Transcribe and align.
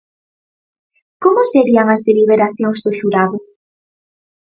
¿Como 1.23 1.41
serían 1.53 1.87
as 1.95 2.01
deliberacións 2.07 2.79
do 2.85 2.91
xurado? 2.99 3.37